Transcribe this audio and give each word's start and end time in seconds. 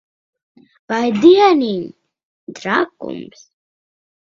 Vai 0.93 1.11
dieniņ! 1.25 1.85
Trakums. 2.63 3.47